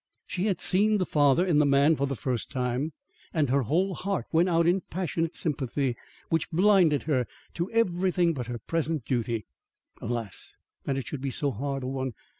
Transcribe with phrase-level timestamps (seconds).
[0.25, 2.91] She had seen the father in the man for the first time,
[3.35, 5.95] and her whole heart went out in passionate sympathy
[6.29, 9.45] which blinded her to everything but her present duty.
[10.01, 12.13] Alas, that it should be so hard a one!